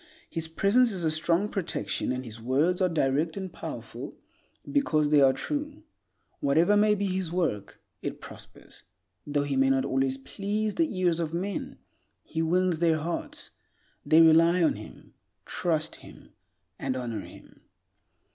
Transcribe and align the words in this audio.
His 0.31 0.47
presence 0.47 0.91
is 0.91 1.03
a 1.05 1.11
strong 1.11 1.47
protection, 1.47 2.11
and 2.11 2.25
his 2.25 2.41
words 2.41 2.81
are 2.81 2.89
direct 2.89 3.37
and 3.37 3.53
powerful 3.53 4.17
because 4.71 5.09
they 5.09 5.21
are 5.21 5.31
true. 5.31 5.83
Whatever 6.39 6.75
may 6.75 6.95
be 6.95 7.05
his 7.05 7.31
work, 7.31 7.79
it 8.01 8.19
prospers. 8.19 8.81
Though 9.27 9.43
he 9.43 9.55
may 9.55 9.69
not 9.69 9.85
always 9.85 10.17
please 10.17 10.73
the 10.73 10.91
ears 10.97 11.19
of 11.19 11.35
men, 11.35 11.77
he 12.23 12.41
wins 12.41 12.79
their 12.79 12.97
hearts; 12.97 13.51
they 14.03 14.21
rely 14.21 14.63
on 14.63 14.73
him, 14.73 15.13
trust, 15.45 15.99
and 16.03 16.95
honor 16.97 17.21
him. 17.21 17.61